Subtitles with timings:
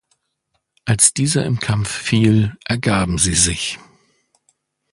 [0.83, 3.77] Als dieser im Kampf fiel, ergaben sie sich.